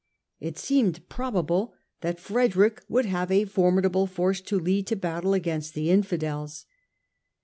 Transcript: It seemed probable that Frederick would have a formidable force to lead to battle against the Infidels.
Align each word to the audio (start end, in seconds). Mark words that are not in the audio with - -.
It 0.39 0.57
seemed 0.57 1.07
probable 1.09 1.75
that 1.99 2.19
Frederick 2.19 2.81
would 2.89 3.05
have 3.05 3.29
a 3.29 3.45
formidable 3.45 4.07
force 4.07 4.41
to 4.41 4.57
lead 4.59 4.87
to 4.87 4.95
battle 4.95 5.35
against 5.35 5.75
the 5.75 5.91
Infidels. 5.91 6.65